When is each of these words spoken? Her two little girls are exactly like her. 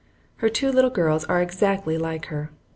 Her 0.37 0.49
two 0.49 0.71
little 0.71 0.89
girls 0.89 1.25
are 1.25 1.43
exactly 1.43 1.95
like 1.95 2.25
her. 2.33 2.49